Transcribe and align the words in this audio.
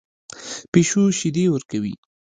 پیشو 0.71 1.03
شیدې 1.17 1.45
ورکوي 1.49 1.93